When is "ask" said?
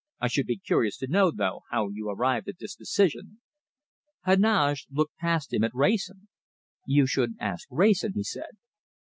7.39-7.67